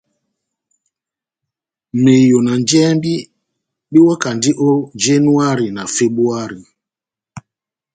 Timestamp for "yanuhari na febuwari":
5.03-6.61